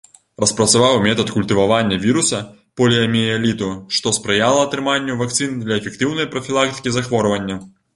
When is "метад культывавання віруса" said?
1.07-2.39